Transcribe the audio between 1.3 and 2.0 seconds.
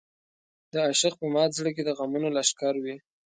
مات زړه کې د